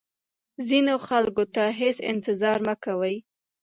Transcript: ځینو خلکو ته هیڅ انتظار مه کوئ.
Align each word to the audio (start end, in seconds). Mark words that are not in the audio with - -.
ځینو 0.67 0.93
خلکو 1.07 1.43
ته 1.55 1.63
هیڅ 1.79 1.97
انتظار 2.11 2.57
مه 2.67 2.75
کوئ. 2.83 3.15